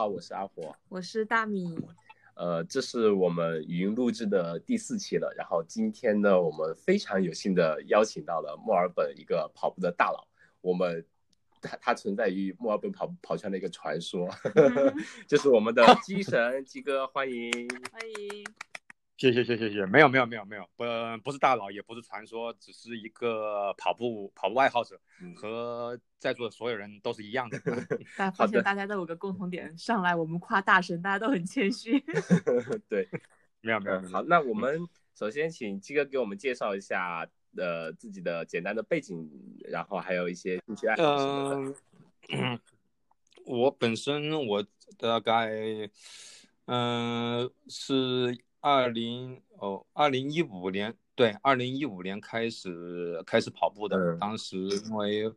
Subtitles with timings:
[0.00, 1.78] 好，我是阿火，我是大米。
[2.32, 5.30] 呃，这是我们语音录制的第四期了。
[5.36, 10.26] 然后今天呢，我们非常有幸的邀请到了墨尔本一个跑步的大佬。
[10.62, 11.04] 我们
[11.60, 14.26] 他他存在于墨尔本跑跑圈的一个传说，
[15.28, 17.50] 就是我们的鸡神鸡哥，欢迎
[17.92, 18.69] 欢迎。
[19.20, 20.84] 谢谢谢谢谢，没有没有没有没有，不
[21.22, 24.98] 不是大佬，也不是传说，只是一个跑步跑步爱好者，
[25.36, 27.60] 和在座的所有人都是一样的。
[28.16, 32.00] 但发现大家都有个共同点，上来我们夸大神，大家都很谦虚。
[32.88, 33.06] 对，
[33.60, 34.00] 没有没有。
[34.08, 34.80] 好，那我们
[35.14, 37.28] 首先请鸡哥给我们介绍一下
[37.58, 39.30] 呃自己的简单的背景，
[39.68, 42.60] 然后还有一些兴趣爱好什么的。
[43.44, 45.50] 我本身我大概
[46.64, 48.34] 嗯是。
[48.60, 54.16] 二零哦，二零一五年对，二零一五年开始开始跑步的。
[54.16, 55.30] 当时因为，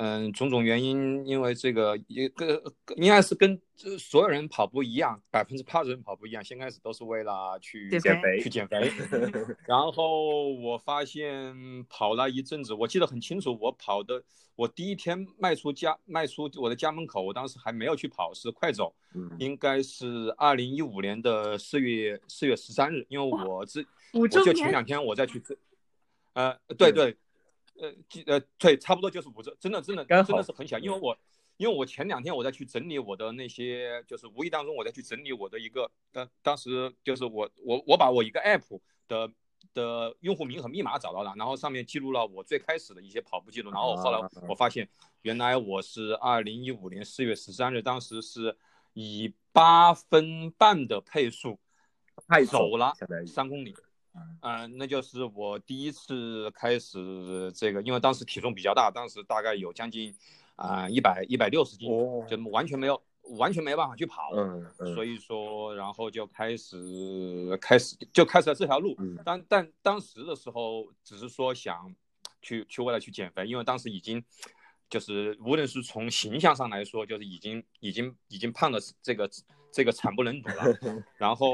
[0.00, 2.62] 嗯，种种原因，因为这个一个
[2.96, 3.60] 应该是跟
[3.98, 8.92] 所有人跑步一样，百分之八十人跑步一样，先开始都是为了去减肥，去减肥。
[9.66, 14.22] 然后我发现跑了一阵子，我记得很清楚，我跑的。
[14.54, 18.92] 我第一天迈出家，迈出我的家门口，我当时还没有去跑，是快走，
[19.38, 25.40] 应该是二零一五年的四月四月十三日，因为我这我就前两天我再去，
[26.34, 27.16] 呃，对对，
[27.78, 27.94] 呃，
[28.26, 31.16] 呃，对，差不多就是五折，真的真的真的是很小，因为我
[31.56, 39.32] 因为我前两天我在去整理我的那些，就是无意当中我在去整理我的一个，当当时就是我我我把我一个 app 的。
[39.74, 44.18] 的用户名和密码找到了，然后上面记录了我最开始的一些跑步记录，然后后来
[44.48, 44.88] 我发现，
[45.22, 48.56] 原来我是二零一五年四月十三日，当时是
[48.94, 51.58] 以八分半的配速，
[52.50, 52.92] 走了
[53.26, 53.74] 三公里，
[54.40, 60.14] 嗯，那就是我第一次开始这个，因为当时体重比较大，当时大概有将近
[60.56, 61.88] 啊一百一百六十斤，
[62.28, 63.00] 就完全没有。
[63.36, 68.96] 完全没办法去跑，嗯，所以说，然后就开始开始就开始了这条路。
[69.22, 71.94] 但但当时的时候，只是说想
[72.40, 74.24] 去去为了去减肥，因为当时已经
[74.88, 79.28] 就是无论是从形象上来说，就是已经已经已经胖的这个
[79.72, 80.64] 这个惨不忍睹了。
[81.16, 81.50] 然后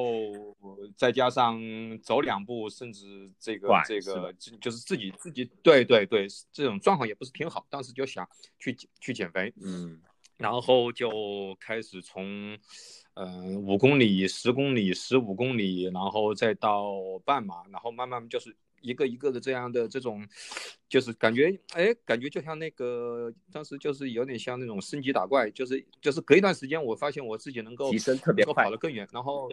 [0.97, 1.61] 再加上
[2.03, 7.67] 走两步，甚至这个这个就是自己自己对对对，这种状况也不是挺好。
[7.69, 10.01] 当时就想去去减肥，嗯。
[10.37, 12.59] 然后就开始从，
[13.15, 16.93] 嗯，五公里、十公里、十五公里，然后再到
[17.25, 20.25] 半马，然后慢慢就是一个一个的这样的这种，
[20.89, 29.51] 就是感觉，哎，感觉就像那个当时就是有点像那种升级打怪，就是就是隔一段时间，我发现我自己能够提升特别快，跑得更远，然后。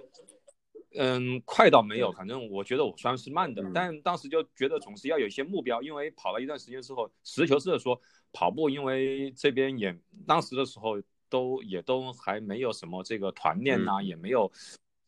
[0.96, 7.98] 嗯，快倒没有，反正我觉得我算是慢的，但当时就觉得总是要有一些目标，因为跑了一段时间之后，实事求是的说，
[8.34, 14.52] 跑步，因为这边也当时的时候都也都还没有什么这个团练呐，也没有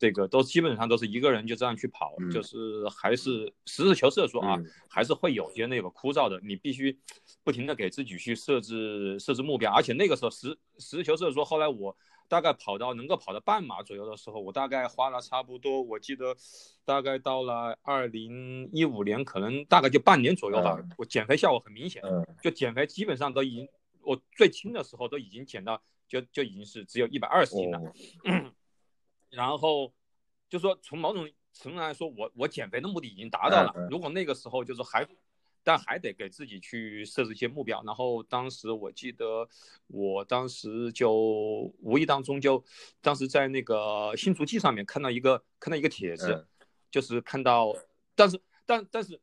[0.04, 6.98] 这个，都基本上都是一个人就这样去跑，就是还是实事求是的说啊，还是会有些那个枯燥的，你必须
[7.42, 11.96] 不停的给自己去设置设置目标，而且那个时候实实事求是的说，后来我。
[12.26, 16.34] 大概跑到能够跑到半马左右的时候，我大概花了差不多，我记得
[16.82, 20.82] 大概到了二零一五年，可能大概就半年左右吧。
[20.96, 22.02] 我减肥效果很明显，
[22.42, 23.68] 就减肥基本上都已经，
[24.00, 27.78] 我最轻的时候都已经减到就就已经是只有一百二十斤了。
[29.34, 29.92] 然后
[30.48, 33.88] 就说从某种程度来说，我我减肥的目的已经达到了。
[33.90, 35.06] 如果那个时候就是还。
[35.66, 37.82] 但还得给自己去设置一些目标。
[37.86, 39.48] 然后当时我记得，
[39.86, 41.10] 我当时就
[41.80, 42.62] 无意当中就，
[43.00, 46.46] 当时在那个新足迹上面看到一个看到一个帖子，
[46.90, 47.74] 就是看到，
[48.14, 49.18] 但是但但是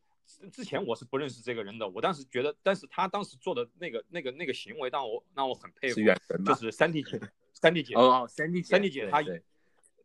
[0.51, 1.87] 之前我是不认识这个人的。
[1.87, 6.01] 我当时觉得，但是他当时做的那个那个那个行为让我让我很佩服，
[6.43, 7.21] 就是三弟姐，
[7.53, 9.21] 三弟姐哦，三 D 三弟姐她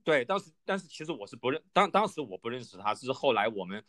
[0.06, 3.84] 对，当时但是其实我是不认当当时我不认识他，是后来我们。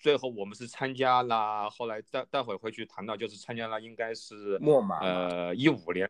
[0.00, 6.08] 最后我们是参加了，后来待待会会去谈到，就是参加了，应该是墨马，呃，一五年，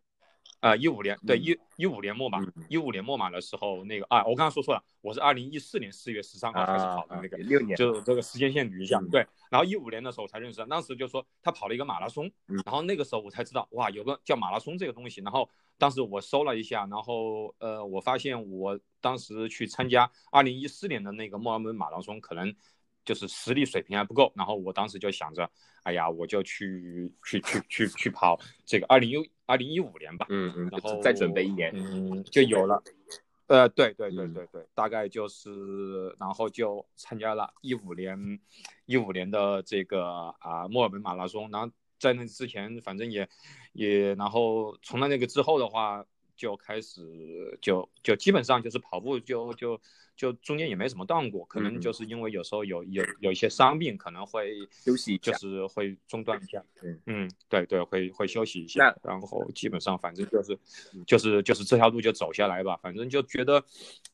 [0.61, 22.55] 呃，一五年，对，一一五年末吧，一五年末嘛的时候，那个啊，我刚刚说错了，我是二零一四年四月十三号开始跑的那个，六年，就这个时间线捋一下，对，然后一五年的时候我才认识，当时就说他跑了一个马拉松，然后那个时候我才知道，哇，有个叫马拉松这个东西，然后当时我搜了一下，然后呃，我发现我当时去参加二零一四年的那个墨尔本马拉松，可能。
[23.05, 25.51] 就是实力水平还不够，然后我当时就想着，
[25.83, 32.83] 哎呀，我就去去去去去跑这个二零一二零一五年吧，嗯嗯，然后再准备一年，嗯，就有了，
[33.47, 38.39] 呃，对对对对对，大概就是，然后就参加了一五年
[38.85, 40.05] 一五年的这个
[40.41, 43.27] 啊墨尔本马拉松，然后在那之前反正也
[43.73, 46.05] 也，然后从那那个之后的话，
[46.39, 49.79] 就开始就就基本上就是跑步就就
[50.17, 56.65] 就中间也没什么断过，可能嗯就是因为有时候有有有一些伤病，可能会休息就是会中断一下。
[56.83, 60.57] 嗯嗯，对对，会会休息一下，然后基本上反正就是
[60.95, 63.63] 嗯就是就是这条路就走下来吧，反正就觉得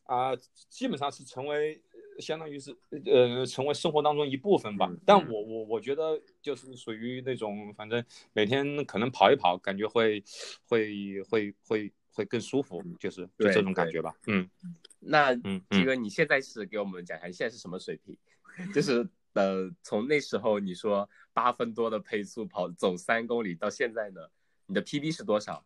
[0.03, 0.35] 啊、
[0.69, 1.79] 基本上是成为。
[2.17, 2.73] 相当于是
[3.07, 4.87] 呃，成为生活当中一部分吧。
[4.89, 8.01] 嗯但我我我觉得就是属于那种，反正
[8.31, 10.23] 每天可能跑一跑，感觉会
[10.65, 14.15] 会会会会更舒服，就是就这种感觉吧。
[14.27, 14.49] 嗯
[14.99, 15.61] 那嗯嗯。
[15.69, 18.17] 鸡哥，你现在是给我们讲一下，你现在是什么水平？
[18.73, 24.21] 就是呃，从那时候你说八分多的配速跑走三公里到现在呢，
[24.65, 25.63] 你的 PB 是多少？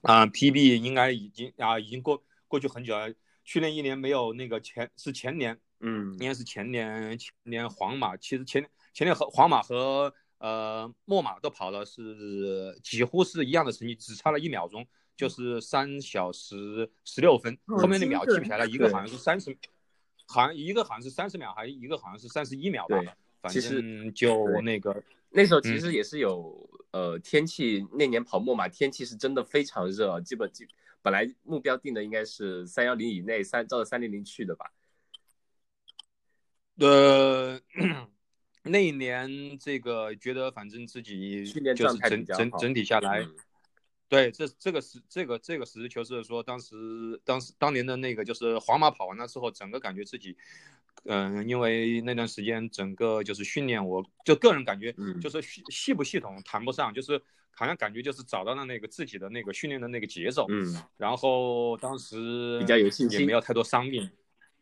[0.00, 3.12] 啊、p b 应该已经啊、已经过过去很久了。
[3.44, 14.86] 去年一年没有那个前是前年，嗯应该是前年前年皇马，其实前前年和皇马和呃墨马都跑了是几乎是一样的成绩，只差了一秒钟，
[15.16, 17.56] 就是三小时十六分。
[17.66, 19.56] 后面的秒记不起来了，一个好像是三十，
[20.26, 22.98] 好像一个好像是三十秒，还一个好像是三十一秒吧。
[23.40, 30.68] 反正就那个那时候其嗯实也是有、呃天气，那年跑墨马天气是真的非常热，基本基
[31.00, 34.70] 本来目标定的应该是三幺零以内，三照着三零零去的吧？
[36.76, 37.58] 呃，
[38.64, 41.44] 那一年这个觉得反正自己
[41.76, 43.34] 就是整整整体下来，嗯。
[44.06, 46.76] 对，这这个实这个这个实事求是的说，当时
[47.24, 50.36] 当时当年的那个就是皇马跑完了之后，整个感觉自己，
[51.04, 55.18] 嗯、因为那段时间整个就是训练，我就个人感觉嗯。
[55.20, 57.20] 就是系系不系统谈不上，就是
[57.50, 64.08] 好像感觉就是找到了那个自己的那个训练的那个节奏，嗯，然后当时比较有信心也没有太多伤病，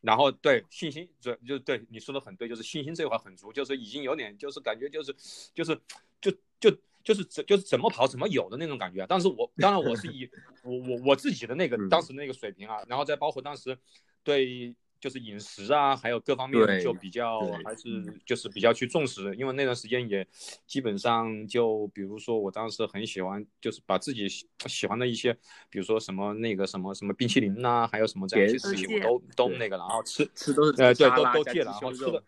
[0.03, 5.15] 然后对信心，就就对你说的很对，就是信心这块很足，就是已经有点就是感觉就是
[5.55, 5.81] 就是
[6.21, 6.71] 就就
[7.03, 9.07] 就是怎就是怎么跑怎么有的那种感觉啊。
[9.09, 10.29] 但是我当然我是以
[10.63, 13.79] 我我我自己的那个嗯当时那个水平啊，然后再包括当时
[14.23, 14.75] 对。
[15.03, 20.25] 就是饮食啊，还有各方面就比较还是就是比较去重视，因为那段时间也
[20.65, 25.37] 基本上就比如说我当时很喜欢，就是把自己喜喜欢的一些，
[25.69, 32.23] 比如说什么那个什么什么冰淇淋呐、还有什么这样一些事情，我都都那个了，然后吃，吃都是呃对都都戒了，然后吃的，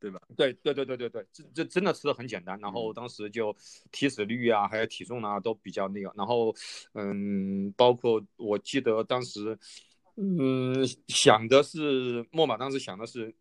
[0.00, 0.20] 对吧？
[0.36, 3.54] 对对对对对对，这这真的吃的很简单，然后当时就
[3.92, 6.52] 体脂率啊，还有体重啊都比较那个，然后
[6.94, 9.56] 嗯，包括我记得当时
[10.20, 10.74] 嗯
[11.06, 13.32] 想的是莫马当时想的是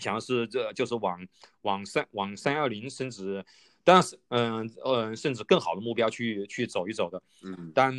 [0.00, 1.24] 想的是这就是往
[1.62, 3.44] 往三往三幺零升值，
[3.84, 7.70] 但是嗯嗯甚至更好的目标去去走一走的，嗯。
[7.72, 7.94] 但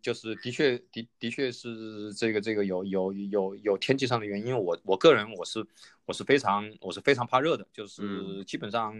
[0.00, 5.64] 就是的确的的确是这个这个有有有有天气上的原因，我我个人我是
[6.04, 8.92] 我是非常我是非常怕热的，就是嗯基本上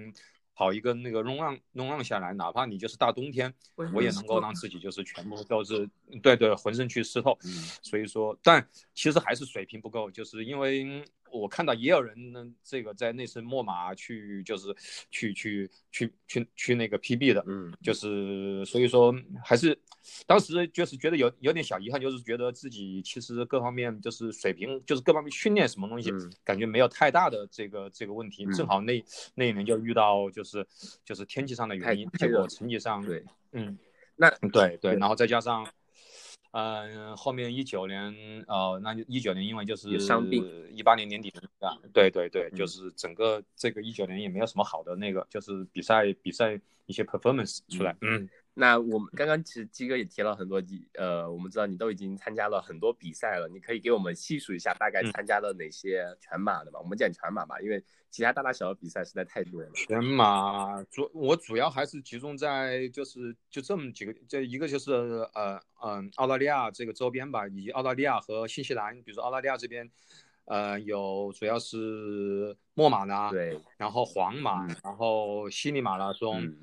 [0.57, 3.53] 跑一个那个 run run run run 下来，哪怕你就是大冬天，
[3.93, 5.89] 我也能够让自己就是全部都是
[6.23, 7.51] 对对浑身去湿透，嗯。
[7.83, 14.75] 所以说，但其实还是水平不够，就是因为我看到也有人呢，这个在那次墨马去就是
[15.11, 19.15] 去去去去去那个 PB 的，嗯就是所以说
[19.45, 19.79] 还是
[20.27, 28.45] 当时就是觉得有有点小遗憾，就是觉得自己其实各方面就是水平，就是各方面训练什么东西，嗯感觉没有太大的这个这个问题。
[28.47, 30.67] 嗯正好那那一年就遇到就是
[31.05, 33.79] 就是天气上的原因，结果成绩上对，嗯
[34.17, 35.67] 那对对，对然后再加上。
[36.53, 38.15] 嗯、后面一九年，
[38.47, 42.57] 呃，那就一九年，因为就是有伤病，一八年年底啊，对对对，嗯。
[42.57, 50.63] 就是整个这个一九年也没有什么好的那个，就是比赛比赛一些 performance 出来，嗯那我们刚刚其实鸡哥也提了很多，
[50.95, 55.13] 呃，我们知道你都已经参加了很多比赛了，你可以给我们细数一下大概嗯。
[55.13, 56.81] 参加了哪些全马的吧？
[56.81, 59.69] 我们讲全马吧，因为其他大大小小比赛实在太多了。
[59.75, 64.93] 全马主我主要还是集中在就是就这么几个，这一个就是
[65.35, 69.91] 呃嗯、澳大利亚这个周边吧，以及澳大利亚和新西兰，比如说澳大利亚这边，
[70.47, 74.77] 呃有主要是墨马啦，对，然后黄马，嗯。
[74.83, 76.57] 然后悉尼马拉松，嗯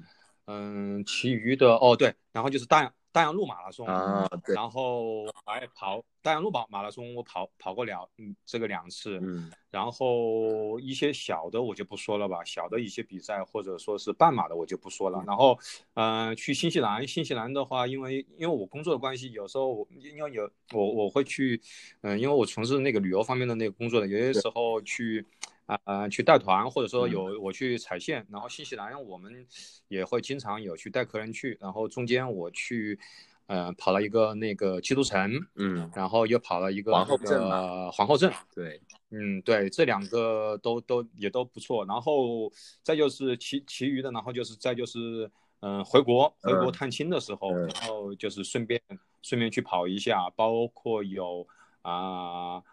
[0.45, 15.19] 嗯，其余的哦对，然后就是大洋大洋路马拉松啊，对，然后还跑大洋路马马拉松，我跑跑过两嗯这个两次，嗯然后一些小的我就不说了吧，小的一些比赛或者说是半马的我就不说了。
[15.19, 15.57] 嗯然后，
[15.93, 21.62] 呃，去新西兰，新西兰的话，因为因为我工作的关系，有时候我因为有我我会去，
[22.01, 25.25] 嗯、因为我从事那个旅游方面的那个工作的，有些时候去。
[25.65, 29.46] 啊、呃，去带团，或者说有我去踩线，然后新西兰我们
[29.88, 33.00] 也会经常有去带客人去，然后中间我去，
[33.48, 41.86] 呃，跑了一个那个基督城，嗯，然后又跑了一个皇后镇那个皇后镇，对，嗯，对，这两个都都也都不错。
[41.86, 42.51] 然后
[42.82, 47.67] 再就是其其余的，然后就是再就是嗯回国回国嗯探亲的时候，嗯。
[47.67, 48.82] 然后就是顺便
[49.22, 51.48] 顺便去跑一下，包括有
[51.84, 52.63] 啊呃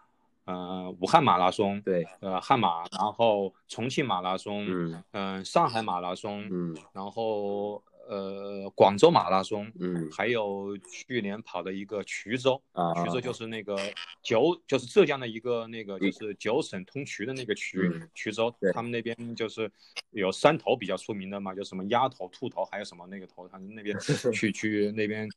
[0.99, 10.09] 武汉马拉松，对，呃汉马，然后重庆马拉松，嗯嗯、上海马拉松，嗯然后呃广州马拉松，嗯。
[10.11, 13.77] 还有去年跑的一个衢州，啊，衢州就是那个
[14.21, 19.71] 九，就是浙江的一个那个就是九省通衢的那个衢嗯，衢州，他们那边就是
[20.11, 23.97] 有山头比较出名的嘛，就什么鸭头、兔头，还有什么那个头，他们那边
[24.33, 25.29] 去去那边，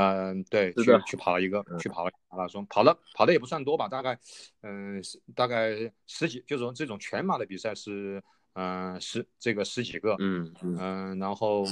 [0.00, 1.78] 嗯，对，去去跑了一个，嗯。
[1.80, 4.16] 去跑了马拉松，跑了跑的也不算多吧，大概，
[4.62, 5.74] 嗯，是大概
[6.06, 10.76] 十几，就是这种全马的比赛是，嗯，十这个十几个，嗯嗯。
[10.78, 11.64] 嗯，然后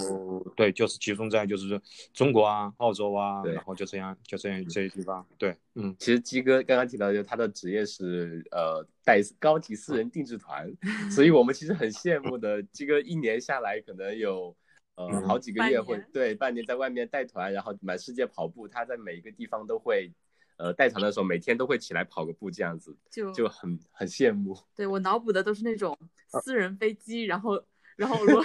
[0.57, 1.81] 对，就是集中在就是
[2.13, 10.69] 中国啊、澳洲啊，然后就这样就这样这些地方，对，嗯，其实鸡哥刚刚提到，就是他的职业是呃带高级私人定制团，
[11.15, 12.61] 所以我们其实很羡慕的。
[12.73, 14.57] 鸡哥一年下来可能有
[14.97, 20.11] 呃嗯好几个月会对半年在外面带团，然后满世界跑步，他在每一个地方都会
[20.57, 24.59] 呃带团的时候每天都会起来跑个步这样子，就就很很羡慕。
[24.75, 25.97] 对我脑补的都是那种
[26.33, 27.63] 啊私人飞机，然后
[27.97, 28.45] 然后我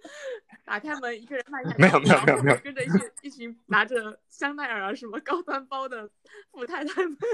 [0.64, 6.08] 打开门，一个人迈下没有没有没有没有跟着一群一群拿着香奈儿啊什么高端包的
[6.50, 7.16] 富太太们。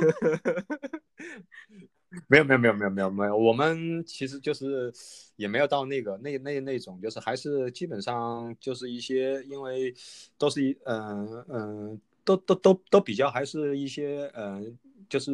[2.27, 4.93] 没有没有没有没有没有没有，我们其实就是
[5.37, 9.95] 也没有到那个那那那种，就是还是基本上就是一些，因为
[10.39, 15.33] 都是一嗯嗯，都都都都比较还是一些嗯，就是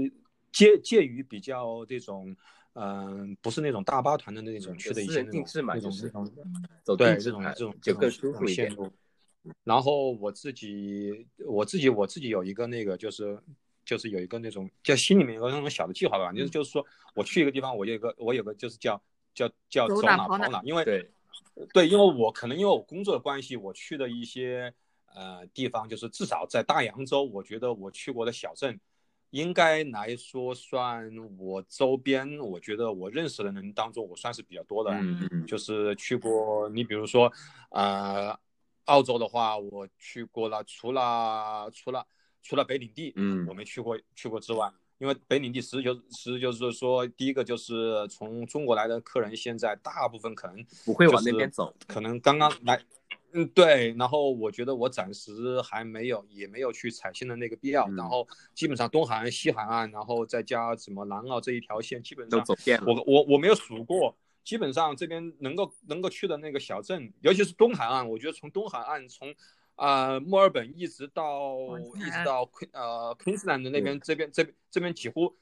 [0.52, 2.34] 介介于比较这种
[2.74, 5.92] 嗯，不是那种大巴团的那种去的一些那种
[6.82, 8.76] 走对这种这种就更舒服一点。
[9.62, 13.38] 然后我自己我自己我自己有一个那个就是
[13.84, 19.00] 就是有一个那种叫心里面有个那种小的计划吧，嗯就是就是说我去一个地方，我有一个我有个就是叫
[19.34, 21.10] 叫叫走走哪跑哪因为对。
[21.72, 24.74] 对，因为我可能因为我工作的关系，我去的一些
[25.14, 28.80] 呃地方，就是至少在大洋洲，我觉得我去过的小镇，
[29.30, 34.90] 应该来说算我周边，我觉得我认识的人当中，我算是比较多的。
[34.94, 35.28] 嗯。
[35.30, 35.46] 嗯。
[35.46, 37.32] 就是去过，你比如说，
[37.70, 38.36] 呃，
[38.86, 42.04] 澳洲的话，我去过了，除了除了
[42.44, 51.74] 除了北领地，嗯我没去过去过之外，因为北领地实际就实际就是说，第一个就是从中国来的客人，现在大部分可能不会往那边走。
[51.86, 52.78] 可能刚刚来，
[53.32, 53.94] 嗯，对。
[53.98, 57.88] 然后我觉得我暂时还没有，也没有去踩线的那个必要。
[57.88, 69.34] 嗯然后基本上东海岸、西海岸，然后再加什么南澳这一条线，基本上都走遍了，我我我没有数过，基本上这边能够能够去的那个小镇，尤其是东海岸，我觉得从东海岸从
[69.74, 71.56] 啊、墨尔本一直到
[71.96, 75.36] 一直到昆呃昆士兰的那边，这边这边这边几乎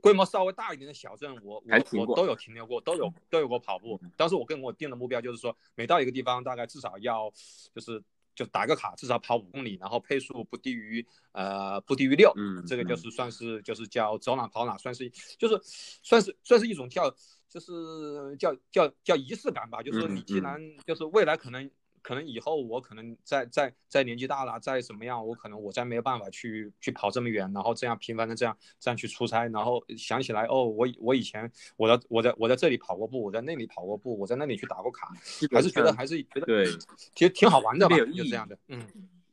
[0.00, 4.00] 规模稍微大一点的小镇，我我我都有停留过，都有 都有过跑步。
[4.16, 7.32] 当时我跟我定的目标就是说，每到一个地方，大概至少要
[7.74, 8.02] 就是。
[8.34, 17.12] 就打个卡，至少跑五公里，然后配速不低于呃不低于六，嗯这个就是算是就是叫走哪跑哪，算是就是算是算是一种叫
[17.48, 19.82] 就是叫叫叫仪式感吧。
[19.82, 21.68] 就是说你既然就是未来可能
[22.02, 35.12] 可能以后我可能再再再年纪大了，再怎么样，我可能我再没有办法去去跑这么远，然后这样频繁的这样这样去出差，然后想起来哦，我我以前我在我在我在这里跑过步，我在那里跑过步，我在那里去打过卡，
[35.52, 36.66] 还是觉得还是觉得对，
[37.14, 38.86] 其实挺好玩的吧，就这样的，嗯。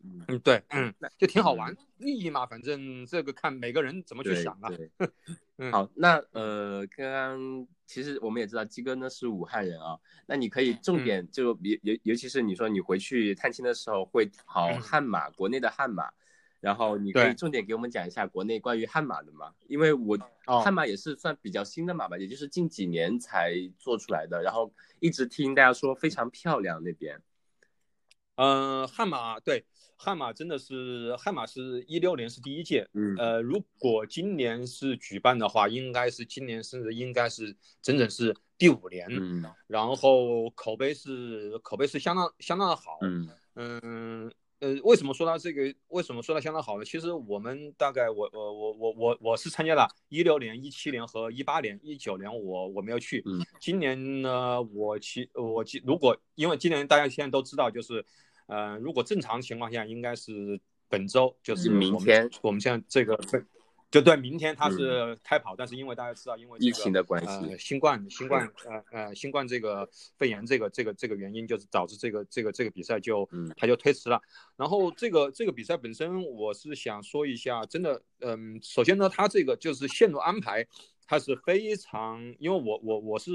[0.06, 0.26] 嗯。
[0.28, 4.70] 嗯，对，嗯，就挺好玩，意义嘛，反正这个看每个人怎么去对想啊。
[4.70, 4.90] 对。
[5.58, 5.72] 嗯。
[5.72, 9.98] 好，那呃，刚刚其实我们也知道鸡哥呢是武汉人啊，
[10.28, 11.04] 那你可以重嗯。
[11.04, 14.82] 点就尤尤尤其是你说你回去探亲的时候会跑嗯。
[14.82, 16.12] 悍马，国内的悍马，
[16.60, 20.62] 然后你可以重点给我们讲一下国内关于悍马的嘛，因为我哦。
[20.62, 27.22] 悍马也是算比较新的马吧，也就是近几年才做出来的，然后一直听大家说非常漂亮那边，
[28.36, 29.66] 呃，悍马对，
[29.98, 45.74] 悍马真的是悍马是一六年是第一届，嗯呃，如果今年是举办的话，应该是今年甚至应该是整整是第五年，嗯然后口碑是口碑是相当相当的好，嗯嗯呃，为什么说它这个？
[45.90, 46.86] 为什么说它相当好呢？
[46.86, 53.22] 其实我们大概我我我我我我是参加了一六年、一七年和一八年、一九年我我没有去。
[53.26, 58.04] 嗯，今年呢，我其我其如果因为今年大家现在都知道，就是
[58.48, 63.18] 呃，如果正常情况下应该是本周，就是嗯明天我们现在这个
[63.92, 67.50] 就对，明天它是开跑，但是因为大家知道，因为、这个、疫情的关系。
[67.50, 69.88] 呃，新冠新冠呃呃新冠这个
[70.18, 73.50] 肺炎这个这个这个原因，就是导致这个这个这个比赛就嗯。
[73.56, 74.20] 它就推迟了。
[74.58, 80.68] 然后这个这个比赛本身，我是想说一下，真的，嗯，首先呢，它这个就是线路安排，
[81.08, 83.32] 它是非常，因为我我我是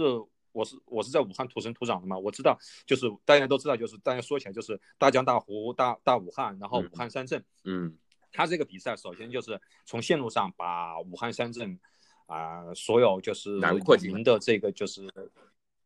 [0.52, 7.44] 我是我是在武汉土生土长的嘛，我知道就是大家都知道，就是大家说起来就是大江大湖、大大武汉，然后武汉三镇。
[7.64, 7.96] 嗯，
[8.32, 11.78] 他这个比赛首先就是从线路上把武汉三镇
[12.26, 15.12] 啊、所有就是囊括进来有名的这个就是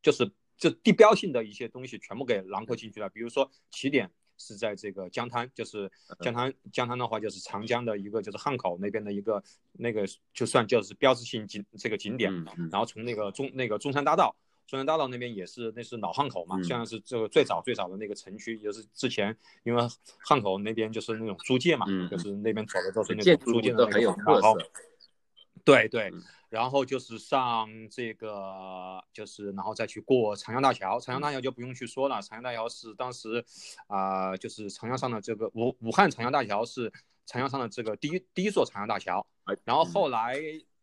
[0.03, 4.11] 就是这地标性的一些东西全部给囊括进去了，比如说起点。
[4.37, 9.41] 是在这个江滩，就是江滩，江滩的话就是长江的一个，就是汉口那边的一个
[9.75, 12.33] 那个，就算就是标志性景这个景点。
[12.69, 14.35] 然后从那个中那个中山大道，
[14.67, 16.65] 中山大道那边也是那是老汉口嘛，嗯。
[16.65, 19.83] 虽然是这个最早最早的那个城区，就是之前因为
[20.19, 24.71] 汉口那边就是那种租界嘛，嗯就是那边走的都是那种租界的那个然后特色。
[25.65, 33.43] 对对嗯，然后就是上这个，就是然后再去过长江大桥，长江大桥就不用去说了，长江大桥是当时
[33.87, 36.93] 啊、就是长江上的这个武武汉长江大桥是
[37.25, 40.39] 长江上的这个第一第一座长江大桥哎，然后后来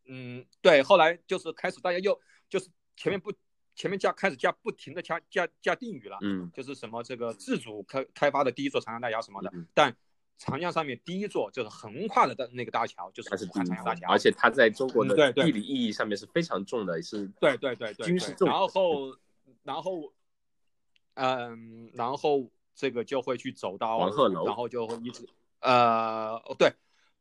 [0.07, 2.19] 嗯，对，后来就是开始大家又
[2.49, 3.31] 就是前面不
[3.75, 9.95] 前面加开始加不停的加加加定语了，嗯就是什么这个自主开开发的第一座长江大桥什么的，嗯但
[10.37, 19.17] 长江上面第一座就是横跨的那个大桥，就是是长江大桥，而且它在中国的地理意义上面是非常重的，是对对对对，军事重对然后
[19.63, 20.13] 然后
[21.13, 25.27] 嗯，然后这个就会去走到黄鹤楼然后就会一直
[25.59, 26.73] 呃哦对，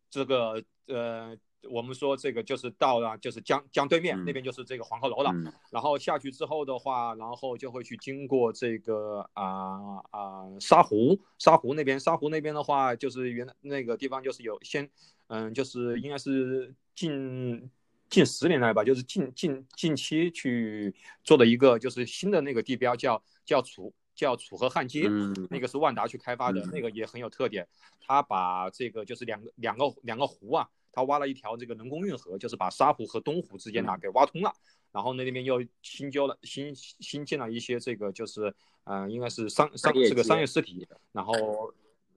[0.09, 1.37] 这个呃
[1.69, 4.25] 我们说这个就是到了就是江江对面、嗯。
[4.25, 5.52] 那边就是这个黄鹤楼了，嗯。
[5.71, 14.90] 然后下去之后的话，然后就会去经过这个啊啊、沙湖，沙湖那边，沙湖那边的话，就是原来那个地方就是有先，
[15.29, 17.71] 嗯，就是应该是近
[18.09, 26.71] 近十年来吧，就是近近近期去做的一个就是新的那个地标叫叫楚叫楚河汉街，嗯那个是万达去开发的，嗯。
[26.73, 27.67] 那个也很有特点。
[28.00, 34.53] 他把这个就是两个两个两个湖啊，他挖了一条这个人工运河，就是把沙湖和东湖之间呢、嗯给挖通了。
[34.93, 41.33] 然后那那边又新修了新新建了一些这个就是呃应该是商商这个商业实体，然后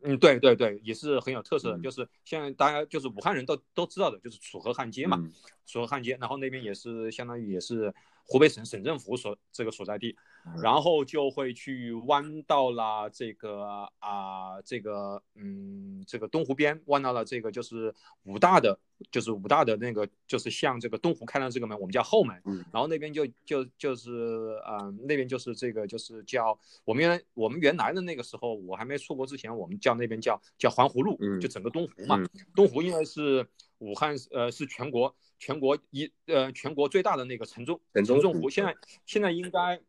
[0.02, 5.32] 嗯对对对也是很有特色的，嗯就是现在大家就是武汉人都都知道的，就是楚河汉街嘛，嗯
[5.68, 7.94] 楚河汉街，然后那边也是相当于也是
[8.26, 10.18] 湖北省省政府所这个所在地，嗯
[10.62, 18.78] 然后就会去弯到了这个啊、这个嗯这个东湖边，弯到了这个就是武大的，
[19.12, 22.64] 就是武大的那个就是向这个东湖开的这个门，我们叫后门，嗯。
[22.72, 32.30] 然后那边就就就是嗯、那边就是这个就是叫我们原来我们原来的那个时候我还没出国之前，我们叫那边叫叫环湖路，嗯就整个东湖嘛，嗯。
[32.56, 33.48] 东湖因为是
[33.80, 38.76] 武汉呃是全国全国一呃全国最大的那个城中城中湖，现在
[39.06, 39.82] 现在应该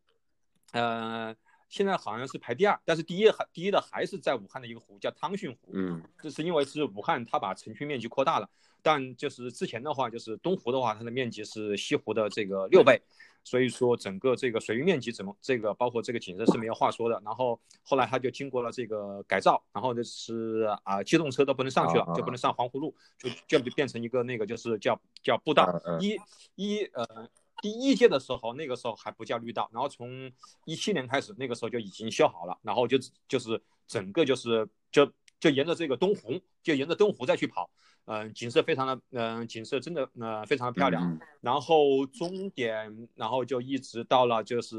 [0.71, 1.35] 呃
[1.69, 8.49] 现在好像是排第二，但是第一还第一的还是在武汉的一个湖叫汤逊湖，嗯这是因为是武汉它把城区面积扩大了，
[8.81, 13.01] 但就是之前的话就是东湖的话它的面积是西湖的这个六倍。
[13.47, 17.21] 所以说整个这个水域面积怎么这个包括这个景色是没有话说的。
[17.23, 26.19] 然后后来它就经过了这个改造，然后就是啊机动车都不能上去了就不能上黄湖路，就就变成一个那个就是叫叫步道一
[26.55, 27.29] 一呃
[27.65, 30.31] 第一届的时候那个时候还不叫绿道，然后从
[30.65, 32.95] 一七年开始那个时候就已经修好了，然后就
[33.27, 37.67] 就是整个就是就就沿着这个东湖就沿着东湖再去跑。
[38.05, 41.11] 嗯、景色非常的，嗯、景色真的，呃，非常的漂亮。
[41.11, 44.77] 嗯然后终点，然后就一直到了，就是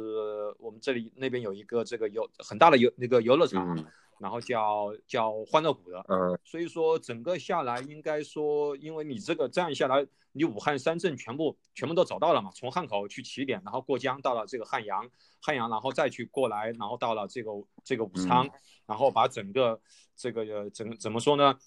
[0.59, 3.85] 我们这里那边有一个这个游很大的游那个游乐场，嗯
[4.19, 6.05] 然后叫叫欢乐谷的。
[6.09, 15.09] 嗯所以说整个下来，应该说，因为你这个这样下来，你武汉三镇全部全部都走到了嘛，从汉口去起点，然后过江到了这个汉阳，
[15.41, 17.51] 汉阳然后再去过来，然后到了这个
[17.85, 18.49] 这个武昌，
[18.87, 19.81] 然后把整个
[20.15, 21.59] 这个呃整怎么说呢？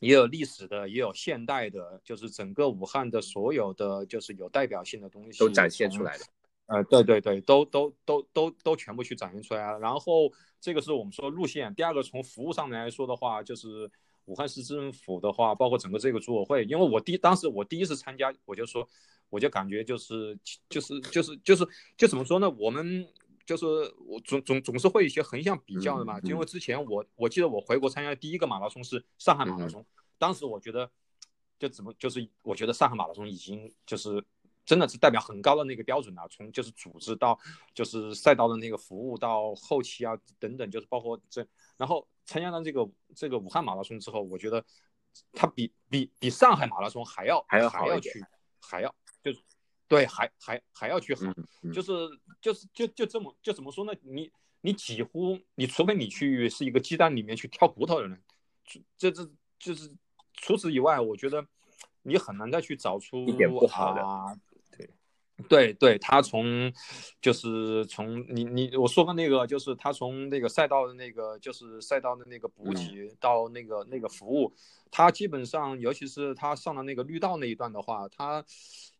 [0.00, 6.24] 也有历史的，也有现代的，就是整个武汉的所有的就是有代表性的东西都展现出来的。
[6.72, 9.78] 呃，对对对，都都都都都全部去展现出来了。
[9.78, 11.74] 然后这个是我们说路线。
[11.74, 13.90] 第二个从服务上面来说的话，就是
[14.24, 18.88] 武汉市政府的话，包括整个这个组委会，因为我第当时我第一次参加，我就说，
[19.28, 20.38] 我就感觉就是
[20.70, 22.48] 就是就是就是就怎么说呢？
[22.48, 23.06] 我们
[23.44, 23.66] 就是
[24.06, 26.18] 我总总总是会一些横向比较的嘛。
[26.18, 29.84] 嗯嗯因为之前我我记得我回国参加的第一个马拉松是上海马拉松，
[30.16, 30.90] 当时我觉得
[31.58, 34.24] 就怎么就是我觉得上海马拉松已经就是。
[34.64, 37.38] 真的是代表很高的那个标准啊、从就是组织到
[37.74, 41.46] 就是赛道的那个服务到后期啊等等，就是包括这，
[41.76, 44.64] 然后参加了这个这个武汉马拉松之后，我觉得
[45.32, 48.24] 它比比比上海马拉松还要还要去
[48.60, 49.40] 还要就是
[49.88, 51.22] 对还还还要去好，
[51.72, 51.92] 就是
[52.40, 53.92] 就是就就这么就怎么说呢？
[54.02, 58.22] 你你几乎你除非你去是一个鸡蛋里面去挑骨头的人，
[58.96, 59.92] 这这就是
[60.34, 61.44] 除此以外，我觉得
[62.02, 64.34] 你很难再去找出一点不好的啊
[65.48, 66.72] 对对，他从
[67.20, 74.52] 就是从你你我说的那个，就是他从那个赛道的那个就是赛道的那个补给到那个那个服务，
[74.90, 78.44] 他基本上尤其是他上了那个绿道那一段的话，他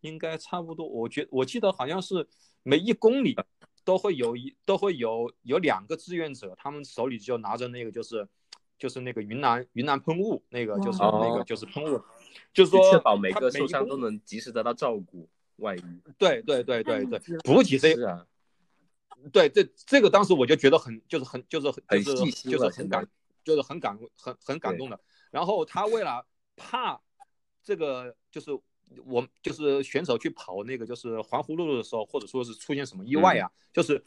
[0.01, 2.27] 应该差不多，我觉我记得好像是
[2.63, 3.37] 每一公里
[3.85, 8.29] 都会有一都会有有两个志愿者，他们手里就拿着那个就是
[8.79, 12.01] 就是那个云南云南喷雾，那个就是那个就是喷雾，
[12.53, 15.29] 就是说确保每个受伤都能及时得到照顾。
[15.62, 15.83] 万一
[16.18, 17.20] 对对对对对。
[17.20, 18.27] 是，补给这是啊，
[19.33, 23.09] 对这这个当时我就觉得很就是很就是很很就是很感
[23.44, 25.01] 就是很感很很感动的。
[25.31, 27.01] 然后他为了怕
[27.62, 28.51] 这个就是
[29.05, 34.05] 我就是选手去跑那个就是环湖路的时候，或者说是出现什么意外啊，就是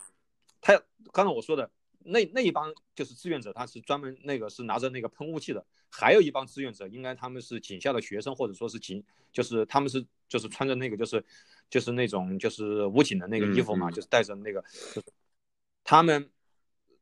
[0.61, 0.79] 他
[1.11, 1.71] 刚才我说的
[2.05, 11.23] 那那一帮就是志愿者，他是专门那个是拿着那个喷雾器的，还有一帮志愿者，应该他们是警校的学生，或者说是警，就是他们是就是穿着那个就是
[11.69, 13.93] 就是那种就是武警的那个衣服嘛，嗯嗯。
[13.93, 14.61] 就是带着那个，
[14.93, 15.07] 就是
[15.83, 16.29] 他们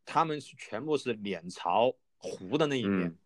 [0.05, 3.17] 他们是全部是脸朝湖的那一面，嗯。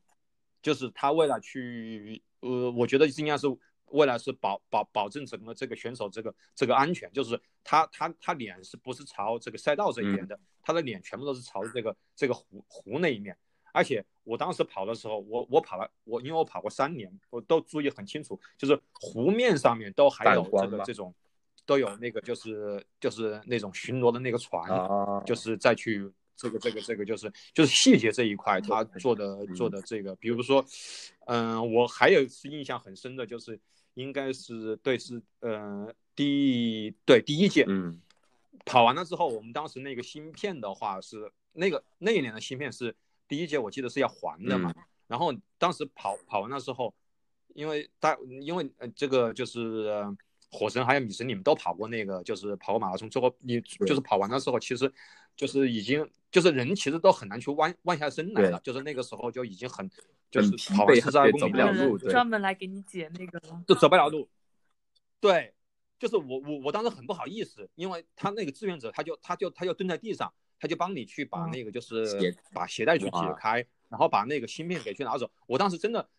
[0.61, 3.47] 就是他为了去呃，我觉得应该是
[3.91, 13.38] 为了是保保保证整个这个选手这个这个安全，就是他他他脸是不是朝这个赛道这一边的，他的脸全部都是朝这个这个湖湖那一面。
[13.73, 21.13] 而且我当时跑的时候，我我跑了，我因为我跑过三年，我都注意很清楚，就是湖面上面都还有这个这种，
[21.65, 29.56] 都有那个就是就是那种巡逻的那个船，啊，就是再去这个这个这个就是就是细节这一块他做的嗯。
[29.56, 30.63] 做的这个，比如说，
[31.26, 33.60] 嗯、我还有一次印象很深的就是
[33.95, 38.00] 应该是对是呃第对第一届，嗯。
[38.65, 42.95] 跑完了之后，我们当时那个芯片的话是那个那一年的芯片是
[43.28, 44.73] 第一届，我记得是要还的嘛。
[45.08, 46.93] 然后当时跑跑完了之后，
[47.56, 50.17] 因为大因为呃这个就是、呃
[50.50, 54.89] 火神还有米神，你们都跑过那个就是跑过马拉松，最后你就是跑完的时候，其实
[55.38, 59.89] 就是已经就是人其实都很难去弯弯下身来了，就是那个时候就已经很
[60.30, 63.63] 就是很疲跑完惫四十二公里走不了了路专门来给你解那个了。
[63.65, 64.28] 就走不了路。
[65.21, 65.54] 对，
[65.97, 75.32] 就是我我我当时很不好意思，因为他那个志愿者他就他就他就蹲在地上，他就帮你去把嗯那个就是把鞋带去解开，然后把那个芯片给去拿走。
[75.45, 76.10] 我当时真的。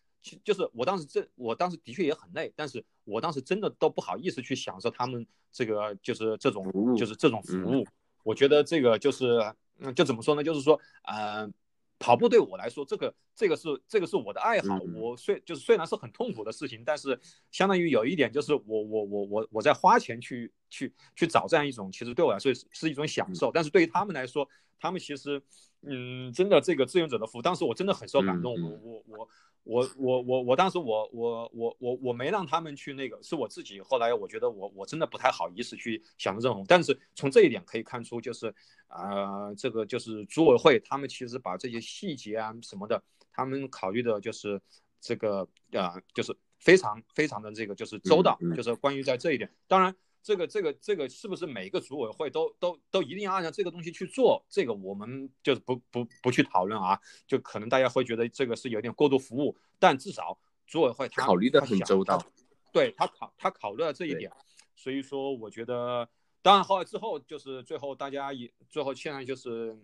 [0.43, 7.87] 就是我当时真，我当时的确也很累，但是我当时真的都不好意思去享受他们这个就是这种就是这种服嗯务。
[8.23, 9.39] 我觉得这个就是，
[9.79, 10.43] 嗯，就怎么说呢？
[10.43, 11.49] 就是说，呃，
[11.97, 14.77] 跑步对我来说，这个这个是这个是我的爱好。
[14.77, 17.19] 嗯我虽就是虽然是很痛苦的事情，但是
[17.51, 23.51] 相当于有一点就是我我我我我在花钱去去去找这样一种，其实对我来说是是一种享受。
[23.51, 24.47] 但是对于他们来说，
[24.79, 25.41] 他们其实，
[25.81, 28.53] 嗯，真的这个志愿者的服务，当时我真的很受感动。
[28.61, 29.29] 我我我。
[29.63, 33.79] 我我我我当时我我我我我没让他们去那个，是我自己。
[33.81, 38.51] 后来我觉得我我真的不太好意思去享受这种，但是从这一点可以看出，就是
[38.87, 44.59] 呃，这个就是组委会他们其实把这些细节啊什么的，他们考虑的就是
[45.01, 49.93] 这个呃，就是非常非常的这个就是周到，就是关于在这一点，当然。
[50.29, 54.45] 这个这个这个是不是每个组委会都都都一定要按照这个东西去做？
[54.47, 62.27] 这个我们就是不不不去讨论啊，就可能大家会觉得这个是有点过度服务，但至少组委会他考虑得他想很周到他
[62.71, 64.31] 对他考他考虑了这一点，
[64.75, 66.07] 所以说我觉得，
[66.43, 69.75] 当然后来之后就是最后大家也最后现在就是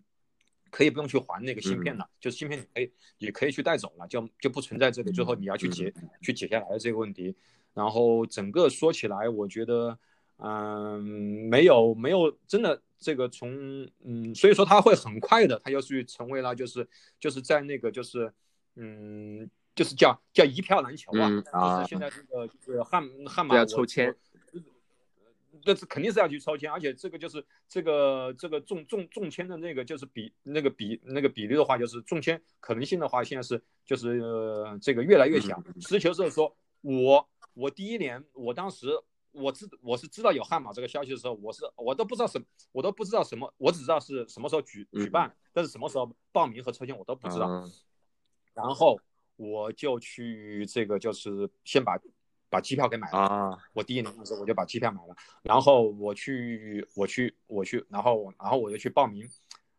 [0.69, 7.35] 可以不用去还那个芯片了，就是芯片你可以也可以去带走了，就就不存在这个最后你要去解、去解下来的这个问题。
[7.73, 9.97] 然后整个说起来，我觉得。
[10.37, 11.01] 嗯，
[11.49, 16.85] 没有没有，真的这个从嗯，所以说他会很快的，他就去成为了就是
[17.17, 18.33] 就是在那个就是
[18.75, 24.13] 嗯，就是叫叫一票难求啊，嗯啊就是现在这个就是悍悍马要抽签，
[24.51, 24.59] 我
[25.63, 35.63] 这是肯定是要去抽签，而且这个就是这个这个中中中签的那个就是比那个比那个比例的话，就是中签可能性的话，现在是就是、呃这个越来越小。
[35.79, 38.87] 实事求是的说，我我第一年我当时。
[39.35, 47.47] 我知我是知道有悍马这个消息的时候，我是我都不知道什我都不知道什么，我只知道是什么时候举举办，但是什么时候报名和抽签我都不知道。
[47.47, 47.71] 嗯
[48.53, 48.97] 然后
[49.35, 51.99] 我就去这个就是先把
[52.49, 53.17] 把机票给买了。
[53.17, 59.29] 啊，我第一年的时候我就把机票买了，然后我去我去我去，然后然后我就去报名。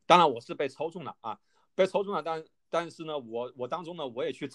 [0.05, 1.41] 当然我是被抽中了啊，
[1.75, 4.47] 被抽中了，但但是呢，我我当中呢我也去。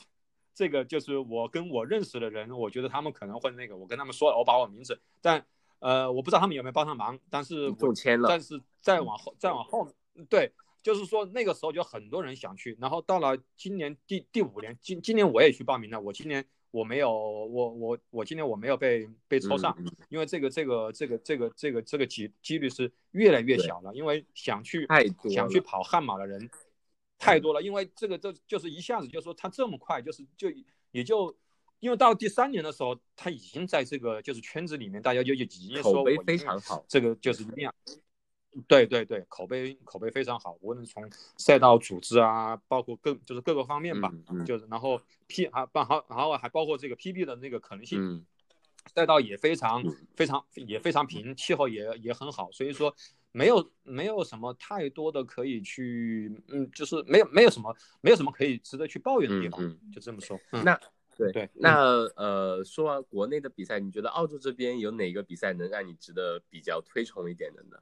[0.53, 5.45] 这个就是我跟我认识的人，我觉得他们可能会那个，我跟他们说了，我把我名字，但
[5.79, 9.87] 呃，我不知道他们有没有帮上忙，但是中签了，但是再往后再往后，
[10.29, 10.51] 对，
[10.83, 19.75] 就是说那个时候就很多人想去，然后到了今年第第五年，今今年我也去报名了，我今年我没有，我我我今年我没有被被抽上，
[20.09, 24.87] 因为这个这个这个这个这个这个几几率是越来越小了，因为想去
[25.29, 26.49] 想去跑悍马的人
[27.21, 30.51] 太多了，因为这个这就是一下子就说他这么快，就是就
[30.91, 31.33] 也就。
[31.81, 36.85] 因为到第三年的时候，他已经在这个就是圈子里面，大家就就已经说口碑非我一定常好。
[36.87, 37.73] 这个就是一定要，
[38.67, 41.03] 对对对，口碑口碑非常好，无论从
[41.37, 48.25] 赛道组织啊，包括各就是各个方面吧，嗯嗯就是然后 P 还办好然后还包括这个 PB 的那个可能性，嗯
[48.93, 52.95] 赛道也非常嗯非常也非常平，气候也也很好，所以说
[53.31, 60.39] 没有没有什么太多的可以去，嗯，就是没有没有什么没有什么可以值得去抱怨的地方，嗯就这么说。
[60.51, 60.79] 嗯那
[61.17, 61.75] 对对那
[62.15, 67.77] 呃，说完国内的比赛，你觉得澳洲这边有哪个比赛能让你值得比较推崇一点的呢？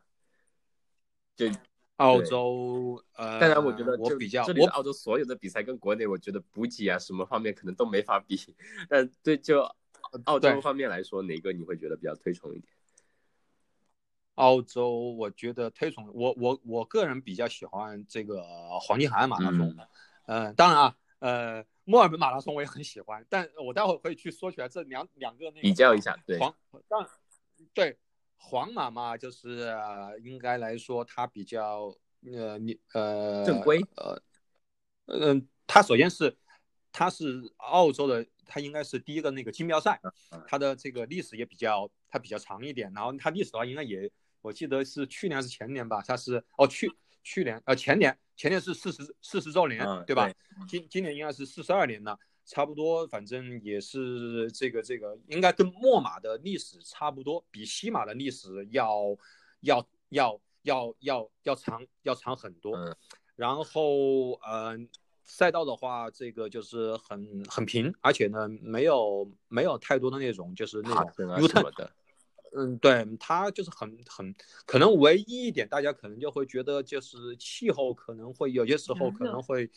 [1.36, 1.48] 就
[1.98, 8.38] 澳洲，呃，当然，我觉得就我比较我这里的澳洲所有的比赛跟国内，我觉得补给啊什么方面可能都没法比。
[8.90, 9.62] 但对就
[10.26, 12.74] 澳洲方面来说，哪个你会觉得比较推崇一点？
[14.40, 18.42] 澳洲，我觉得推崇我我我个人比较喜欢这个
[18.80, 19.88] 黄金海岸马拉松，嗯。
[20.26, 26.56] 呃，当然啊，呃，墨尔本马拉松我也很喜欢，但我待会儿会去说起来这两两个那个比较一下，对，黄，
[26.88, 27.10] 当然
[27.74, 27.98] 对
[28.38, 31.94] 黄马嘛，就是、呃应该来说它比较
[32.32, 34.22] 呃你呃正规呃
[35.08, 36.38] 嗯、它首先是
[36.92, 40.00] 它是澳洲的，它应该是第一个那个金标赛，
[40.32, 44.10] 嗯它的这个历史也比较它比较长一点，然后它历史的话应该也
[44.42, 46.92] 我记得是去年还是前年吧，它是哦去
[47.24, 50.32] 去年呃前年前年是四十四十周年、嗯对吧？
[50.68, 52.18] 今今年应该是四十二年了。
[52.46, 59.16] 差不多，反正也是这个这个，应该跟墨马的历史差不多，比西马的历史要
[59.60, 62.76] 要要要要要长要长很多。
[62.76, 62.96] 嗯
[63.36, 64.76] 然后呃，
[65.24, 71.92] 赛道的话，这个就是很很平，而且呢，没有没有太多的那种就是那种什 turn 么的，
[72.54, 74.36] 嗯，对，它就是很很
[74.66, 79.70] 可能唯一一点，大家可能就会觉得就是气候可能会有些时候可能会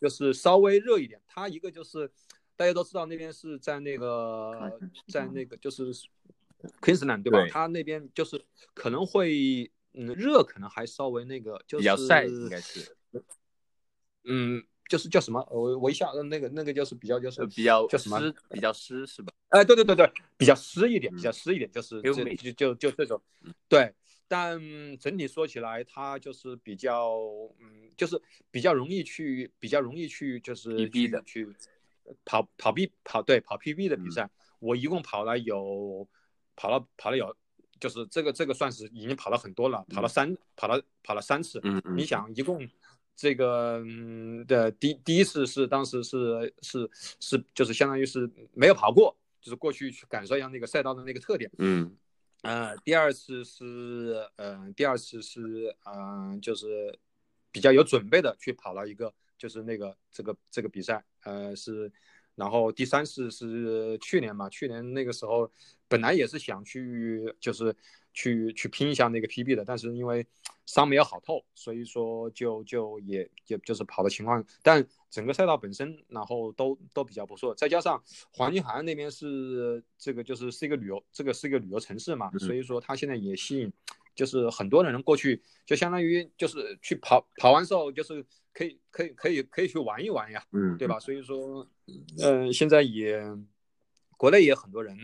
[0.00, 1.20] 就是稍微热一点。
[1.26, 2.10] 它一个就是
[2.56, 5.92] 大家都知道那边是在那个在那个就是
[6.80, 7.42] Queensland 对吧？
[7.42, 12.96] 对它那边就是可能会嗯热，可能还稍微那个就是比较晒应该是，
[14.24, 15.46] 嗯，就是叫什么？
[15.50, 18.18] 我我一下呃那个那个就是比较就是呃比较叫什么？
[18.18, 19.32] 湿，比较湿是吧？
[19.54, 23.94] 哎，对对对对，比较湿一点，比较嗯湿一点，就是就就就就这种嗯，对。
[24.26, 24.58] 但
[24.98, 27.12] 整体说起来，它就是比较，
[27.60, 31.48] 嗯，就是比较容易去，比较容易去，就是去去
[32.24, 36.08] 跑跑 B 跑对跑 PB 的比嗯赛，我一共跑了有
[36.56, 37.36] 跑了跑了有，
[37.78, 42.66] 就是这个这个算是已经跑了很多了，跑了三跑了跑了三次，嗯嗯你想一共
[43.14, 46.90] 这个嗯的第第一次是当时是是
[47.20, 49.14] 是就是相当于是没有跑过，
[49.44, 51.48] 就是过去去感受一下那个赛道的那个特点。
[51.58, 51.96] 嗯
[52.42, 55.40] 呃，第二次是呃第二次是
[55.84, 56.98] 嗯、呃就是
[57.52, 61.92] 比较有准备的去跑了一个就是那个这个这个比赛，呃是。
[62.34, 65.50] 然后第三次是去年嘛，去年那个时候
[65.88, 67.74] 本来也是想去，就是
[68.12, 70.26] 去去拼一下那个 PB 的，但是因为
[70.66, 83.72] 伤没有好透，所以说就就也也就是跑的情况，但整个赛道本身然后都都比较不错，再加上黄金海岸那边是这个就是是一个旅游，这个是一个旅游城市嘛，嗯所以说它现在也吸引。
[84.16, 90.98] 就是很多人过去，就相当于就是去跑跑完之后，就是可以可以可以可以去玩一玩呀，嗯，对吧？
[91.00, 91.68] 所以说，
[92.22, 93.20] 嗯、现在也
[94.16, 94.96] 国内也很多人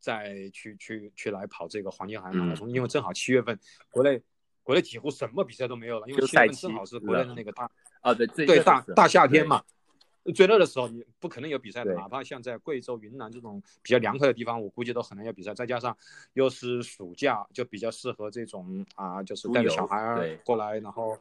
[0.00, 3.58] 在去去去来跑这个黄金海岸马拉嗯松，因为正好七月份
[3.90, 4.20] 国内
[4.64, 9.62] 国内几乎什么比赛都没有了，因为就七月份正好是国内的那个大啊对，最对大大夏天嘛，
[10.34, 15.54] 最热的时候你不可能有比赛的，哪怕像在贵州、云南这种比较凉快的地方，我估计都很难有比赛。
[15.54, 15.96] 再加上
[16.32, 21.16] 又是暑假，就比较适合这种啊，就是带着小孩过来，然后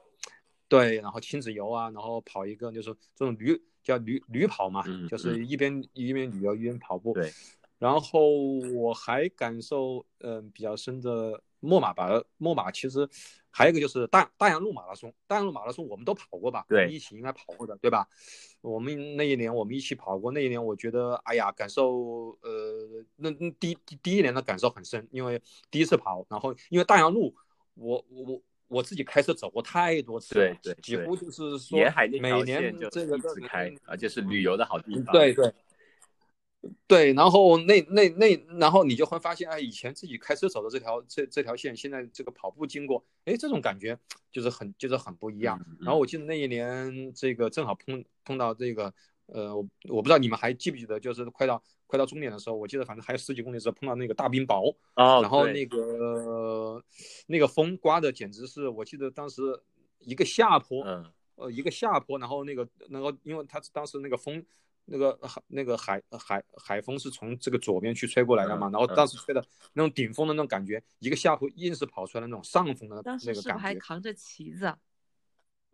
[0.67, 7.13] 对，然后亲子游啊，然后跑一个就是这种驴叫驴驴跑嘛，嗯就是一边一边旅游一边跑步。
[7.13, 7.31] 对，
[7.77, 8.29] 然后
[8.73, 13.07] 我还感受嗯、比较深的墨马吧，墨马其实
[13.51, 16.65] 还有一个就是大大洋路马拉松，大洋路马拉松我们都跑过吧？
[16.67, 18.07] 对一起应该跑过的，对吧？
[18.61, 27.35] 我们那一年我们一起跑过，那一年我觉得哎呀，感受呃，那那第第第一年的感受很深，因为第一次跑，然后因为大洋路，
[27.75, 35.13] 我我我我自己开车走过太多次了，对对对几乎就是说沿海那条每年线就这个一直开，而且是旅游的好地方。
[35.13, 35.53] 对对
[36.87, 43.97] 对，然后那那那，然后你就会发现，哎，以前自己开车走的这条这这条线，现在这个跑步经过，哎，这种感觉
[44.31, 45.63] 就是很就是很不一样。
[45.67, 48.91] 嗯，然后我记得那一年这个正好碰碰到这个
[49.27, 56.83] 呃，我我不知道你们还记不记得，就是快到快到终点的时候，我记得反正还有十几公里的时候碰到那个大冰雹，哦，然后那个
[57.27, 59.41] 那个风刮的简直是，我记得当时
[59.99, 64.43] 一个下坡，嗯呃，一个下坡，然后那个然后因为它当时那个风。
[64.87, 73.63] 那个海那个海海海风是从这个左边去吹过来的嘛，嗯然后当时吹的那种顶风的那种感觉，一个下坡硬是跑出来的那种上风的当时是不是那个感觉。
[73.63, 74.77] 还扛着旗子啊？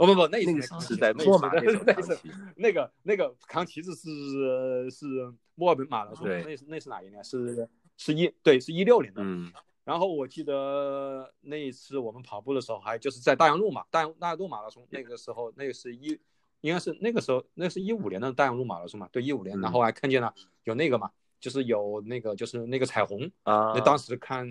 [0.01, 2.19] 哦不不，那一那个次是在墨马那那一次那一次，
[2.55, 5.05] 那个那个扛旗子是是
[5.53, 7.23] 墨尔本马拉松，那是那是哪一年？
[7.23, 9.21] 是是一对是一六年的。
[9.23, 9.51] 嗯
[9.83, 16.19] 然后我记得那一次我们跑步的时候，还就是在大洋路嘛，大洋大洋路马拉松，那个时候那个是一
[16.61, 20.33] 应该是那个时候那是一五年的大洋路马拉松嘛，对一五年，嗯然后还看见了
[20.63, 24.49] 有那个嘛，就是有那个就是那个彩虹，啊，那当时看，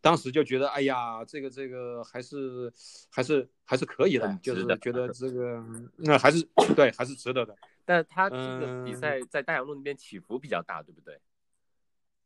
[0.00, 2.72] 当时就觉得，哎呀，这个这个还是
[3.10, 5.60] 还是还是可以的，就是觉得这个
[5.96, 7.56] 那还是对，还是值得的。
[7.84, 9.20] 但是他这个比嗯赛。
[9.30, 11.18] 在大洋路那边起伏比较大，对不对？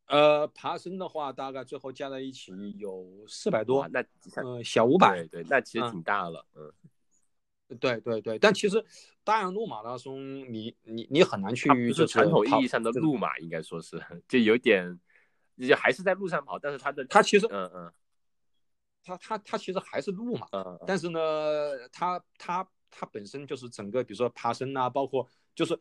[0.06, 4.04] 呃，爬升的话，大概最后加在一起有四百多，，那
[4.42, 5.90] 呃，小五百，对对，那其实嗯。
[5.92, 6.72] 挺大了，嗯
[7.78, 8.38] 对对对。
[8.38, 8.84] 但其实
[9.22, 10.20] 大洋路马拉松，
[10.52, 14.98] 你你你很难去不就是传统意义上的路马，应该说是就有点，
[15.58, 17.92] 就还是在路上跑，但是它的它其实嗯嗯。
[19.06, 21.20] 它它它其实还是路嘛，嗯嗯但是呢，
[21.92, 25.78] 它它它本身就是整个，比如说爬升啊，包括就是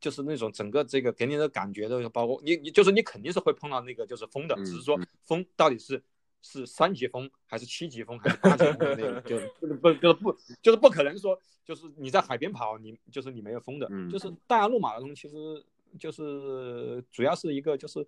[0.00, 5.06] 就是那种整个这个给你的感觉的，包括你你就是你肯定是会碰到那个就是风的，嗯只是说嗯。
[5.22, 6.02] 风到底是
[6.42, 15.64] 是三级风还是七级风还是八级风的那个，就是 不不就是不就是不可能说就是你在海边跑，你就是你没有风的，嗯就是大洋路马拉松其实
[15.98, 18.06] 就是主要是一个就是。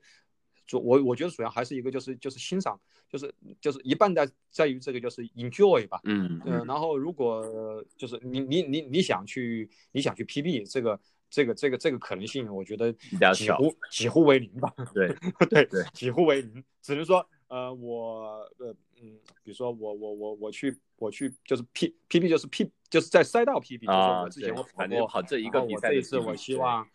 [0.64, 12.92] 主我我觉得主要还是一个就是就是欣赏，就是就是一半在在于这个就是 enjoy 吧，嗯然后如果就是你你你你想去你想去 PB 这个这个这个这个可能性，我觉得
[13.34, 14.72] 几乎几乎为零吧。
[14.94, 15.12] 对
[15.50, 26.88] 对对几乎为零，只能说呃我呃嗯，比如说我我我我去我去就是 P PB 就是 P 就是在赛道 PB，就是啊我之前我跑反正过，跑这一个比赛这一次我希望。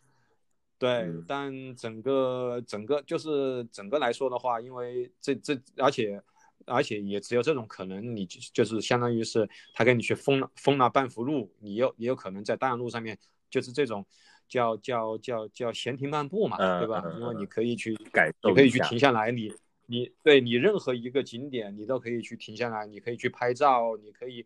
[0.80, 6.22] 对嗯，但整个整个就是整个来说的话，因为这这而且
[6.66, 13.18] 而且也只有这种可能，你就就是相当于是他给你去封了封了半幅路，你有也有可能在大洋路上面
[13.50, 14.06] 就是这种
[14.48, 17.02] 叫叫叫叫闲庭漫步嘛，嗯对吧？
[17.06, 19.52] 嗯因为你嗯可以去改你可以去停下来，你
[19.88, 24.46] 你对你任何一个景点你都可以去停下来，你可以去拍照，你可以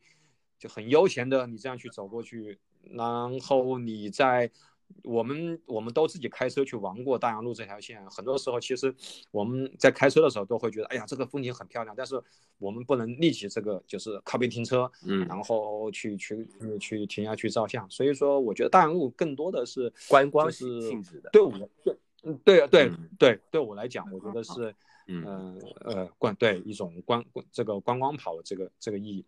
[0.58, 2.58] 就很悠闲的你这样去走过去，
[2.92, 4.50] 然后你在。
[5.04, 8.94] 我们我们都自己开车去玩过大洋路这条线，很多时候其实
[9.32, 12.22] 我们在开车的时候都会觉得，哎呀，这个风景很漂亮，但是
[12.58, 17.90] 我们不能立即这个就是靠边停车，嗯然后去去去去停下去照相。
[17.90, 24.76] 所以说，我觉得大洋路更多的是观光是性质的对我对嗯对对对我来讲，我觉得是
[25.12, 29.26] 嗯呃呃观对一种观这个观光跑的这个这个意义。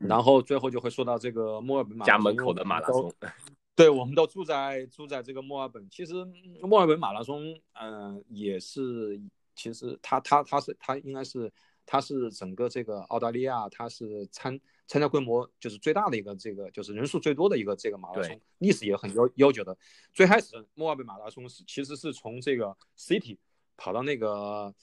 [0.00, 2.88] 嗯然后最后就会说到这个墨尔本马拉松家门口的马拉。
[2.90, 3.12] 松
[3.76, 5.88] 对，我们都住在住在这个墨尔本。
[5.88, 9.20] 其实嗯墨尔本马拉松，嗯、也是，
[9.54, 11.50] 其实它它它是它应该是
[11.86, 19.76] 它是整个这个澳大利亚，它是参参加规模就是最大的一个这个就是人数最多的一个这个马拉松，历史也很悠悠久的。
[20.12, 23.38] 最开始墨尔本马拉松是其实是从这个 City
[23.76, 24.74] 跑到那个，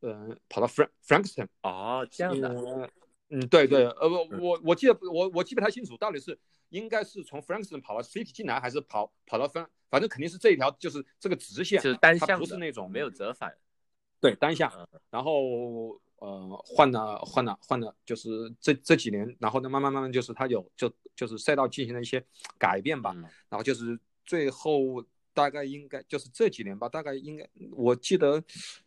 [0.00, 1.48] 呃，跑到 Frank Frankston。
[1.62, 2.90] 哦，这样的，呃
[3.30, 6.38] 嗯，对对，呃，我我我记得我我记不太清楚，到底是
[6.70, 13.54] 应该是从 Frankston 跑到 City 进来，还是跑跑到 Frank，反正肯定是这一条就是这个直线，就是单向不是那种没有折返，
[14.20, 22.24] 对单向嗯，然后呃换了换了换了，就是这这几年，然后呢慢慢慢慢就是它有就就是赛道进行了一些
[22.58, 23.22] 改变吧，嗯。
[23.50, 25.04] 然后就是最后
[25.38, 28.42] 大概应该就是这几年吧，大概应该我记得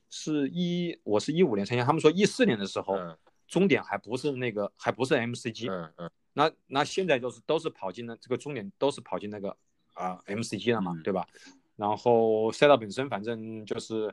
[0.10, 2.96] 是一我是一五年参加，他们说一四年的时候。
[2.96, 3.18] 嗯
[3.52, 9.50] 终点还不是那个，还不是 MCG，、嗯嗯那那现在就是都是跑进了这个终点，都是跑进那个
[9.94, 11.28] 啊、MCG 了嘛，嗯对吧？
[11.76, 14.10] 然后赛道本身反正就是，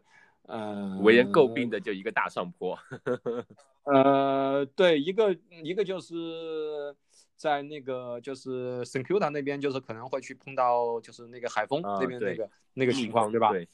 [0.49, 2.77] 呃，为人诟病的就一个大上坡，
[3.87, 5.33] 呃，对，一个
[5.63, 6.97] 一个就是
[7.39, 13.51] 在那个就是 s a n c u t a 那边，就是可能会去碰到就是那个海风那边那个、那个情况，对吧？
[13.53, 13.67] 对，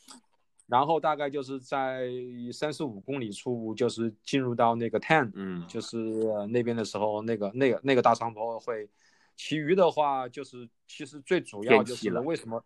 [0.66, 2.08] 然后大概就是在
[2.52, 5.66] 三十五公里处，就是进入到那个 Ten，嗯。
[5.66, 8.86] 就是呃那边的时候，那个那个那个大长坡会，
[9.34, 12.62] 其余的话就是其实最主要就是为什么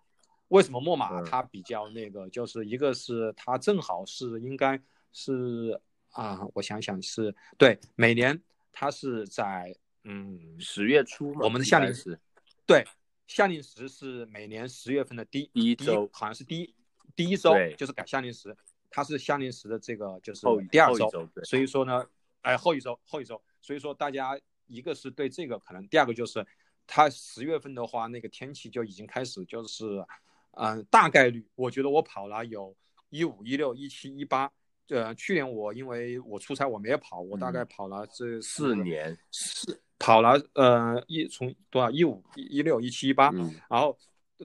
[0.49, 1.25] 为什么墨马嗯。
[1.25, 4.81] 它比较那个，就是一个是它正好是应该
[5.13, 5.81] 是
[6.11, 8.43] 啊，我想想是对，每年
[8.73, 9.73] 它是在
[10.09, 10.59] 嗯。
[10.59, 12.19] 十月初嘛，我们的夏令时
[12.67, 12.85] 对
[13.27, 16.75] 夏令时是每年十月份的第第一周好像是第一
[17.15, 17.75] 第一周对。
[17.77, 18.57] 就是改夏令时，
[18.91, 21.45] 它是夏令时的这个就是第二周对。
[21.45, 22.05] 所以说呢，
[22.41, 24.37] 哎后一周后一周，所以说大家
[24.67, 26.45] 一个是对这个可能，第二个就是
[26.87, 30.05] 它十月份的话，那个天气就已经开始就是，
[30.53, 32.75] 嗯、大概率我觉得我跑了有
[33.11, 34.51] 一五一六一七一八。
[34.89, 43.99] 呃，去年我因为我出差我没有跑，我大概嗯跑了这四年，四跑了呃一从多少一五一一六一七一八，嗯然后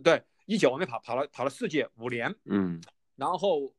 [0.04, 2.82] 对一九我没跑，跑了跑了四届五年，嗯
[3.16, 3.74] 然后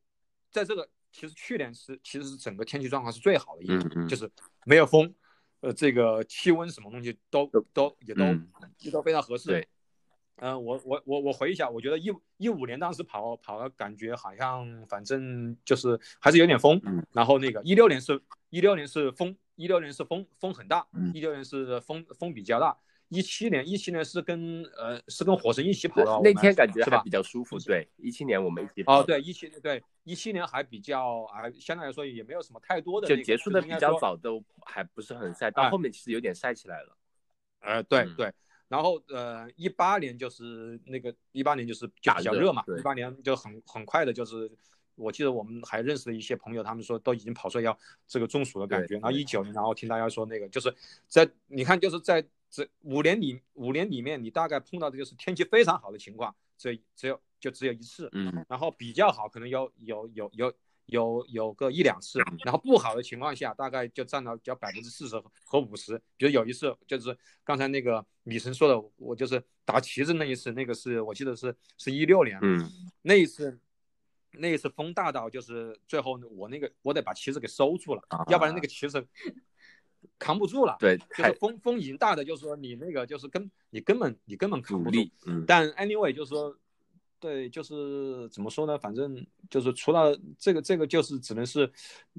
[0.50, 4.30] 在这个其实去年是其实是整个天气状况是最好的一年，嗯嗯就是
[4.64, 5.14] 没有风，
[5.60, 9.66] 呃这个气温什么东西都都都也都、嗯也都非常合适。
[10.36, 18.20] 对，嗯、我我我我回忆一下，我觉得一一五年当时跑跑了，感觉好像反正就是还是有点风，嗯然后那个一六年是
[18.50, 22.76] 一六年是风，一六年是风风很大嗯，一六年是风风比较大，
[23.08, 27.02] 一七年一七年是跟呃是跟火神一起跑的，那天感觉还是吧？
[27.04, 27.58] 比较舒服。
[27.60, 36.96] 对，一七年我们一起跑哦，，对，一七对一七年还比较啊相对来说也没有什么太多的、那个，就结束的比较早都还不是很晒，到哎后面其实有点晒起来了。
[37.60, 38.32] 呃，对嗯对，
[38.68, 44.50] 然后呃，一八年就是那个一八年就是就比较热嘛，对一八年就很很快的，就是
[44.94, 48.94] 我记得我们还认识了一些朋友，他们说都已经跑出来要这个中暑的感觉。
[48.94, 50.74] 然后对一九年，然后听大家说那个就是
[51.06, 60.52] 在你看就是在这五年里五年里面，你大概碰到的就是天气非常好的情况，只只有就只有一次，嗯然后比较好可能有有有有
[60.86, 66.00] 有有个一两次，嗯然后不好的情况下大概就占到只百分之四十和五十。
[66.16, 72.68] 比如有一次就是刚才那个米神说的，我就是打旗子那一次，那个是我记得是是一六年，嗯
[73.02, 73.58] 那一次。
[74.36, 79.06] 那一次风大到就是最后我那个我得把旗子给收住了，啊要不然那个旗子
[80.18, 80.76] 扛不住了。
[80.80, 84.98] 对，就是风风已经大的，就是说你那个就是根你根本你根本扛不住。
[85.26, 86.58] 嗯但 anyway 就是说，
[87.24, 88.76] 对，就是怎么说呢？
[88.76, 91.72] 反正就是除了这个，这个就是只能是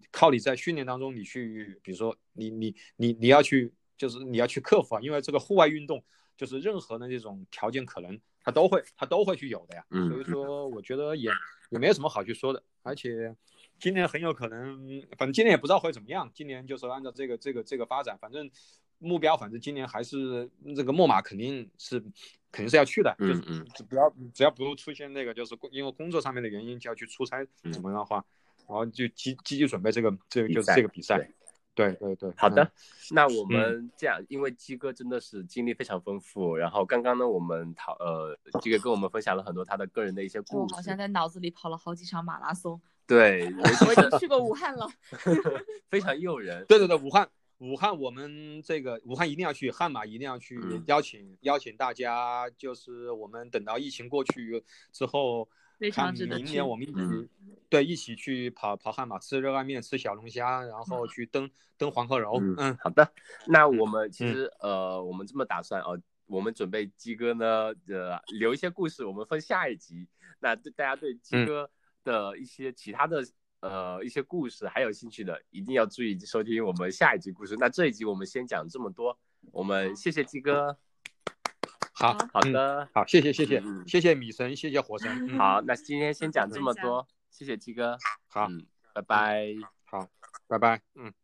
[0.09, 6.03] 靠你在训练当中你去，比如说你你你你要去，就是你要去克服啊，因为这个户外运动
[6.35, 9.85] 就是任何的这种条件可能它都会它都会去有的呀。
[9.91, 11.29] 嗯所以说我觉得也
[11.69, 13.35] 也没有什么好去说的，而且。
[13.77, 14.87] 今年很有可能，
[15.17, 16.31] 反正今年也不知道会怎么样。
[16.33, 18.49] 今年就是按照这个这个这个发展，反正
[19.05, 21.99] 目标，反正今年还是这个墨马肯定是
[22.51, 28.23] 肯定是要去的，就是嗯嗯只不要只要不出现那个就是因为工作上面的原因就要去出差嗯怎么样的话，
[28.67, 31.29] 然后就积积极准备这个这个就是这个比赛。
[31.75, 32.71] 对对对，好的嗯，
[33.11, 43.53] 那我们这样，因为鸡哥真的是经历非常丰富，然后刚刚呢，我们讨呃，鸡哥跟我们分享了很多他的个人的一些我故事好像，在脑子里跑了好几场马拉松，对，
[43.85, 44.87] 我已经去过武汉了。
[45.91, 46.63] 非常诱人。
[46.65, 47.29] 对对对，武汉
[47.59, 55.49] 武汉我们这个武汉一定要去，汉马一定要去嗯，邀请邀请大家，就是我们等到疫情过去之后。
[55.77, 57.29] 非常看值得明年我们一起、嗯
[57.67, 62.39] 对一起去跑跑汉马，吃热干面，吃小龙虾，然后去登登黄鹤楼。
[62.39, 63.11] 嗯嗯，好的，
[63.47, 70.07] 那我们其实呃，我们这么打算哦，我们准备鸡哥呢，呃，留一些故事，我们分下一集。
[70.39, 71.69] 那对大家对鸡嗯哥
[72.05, 73.21] 的一些其他的
[73.69, 77.55] 呃一些故事还有兴趣的，一定要注意收听我们下一集故事。
[77.57, 79.17] 那这一集我们先讲这么多，
[79.51, 80.77] 我们谢谢鸡哥。
[81.93, 85.27] 好，好嗯的，好，谢谢谢谢、嗯谢谢米神，谢谢火神。
[85.27, 87.97] 嗯，好，那今天先讲这么多，谢谢鸡哥。
[88.27, 89.55] 好嗯，拜拜。
[89.85, 90.07] 好，
[90.47, 90.81] 拜拜。
[90.95, 91.15] 嗯。